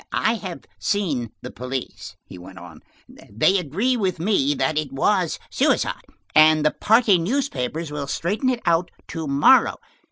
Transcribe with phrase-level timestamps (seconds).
[0.11, 2.81] "I have seen the police," he went on.
[3.07, 6.01] "They agree with me that it was suicide,
[6.33, 9.75] and the party newspapers will straighten it out to morrow.